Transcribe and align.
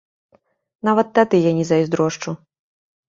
Нават 0.89 1.07
тады 1.19 1.43
я 1.49 1.53
не 1.61 1.65
зайздрошчу. 1.73 2.37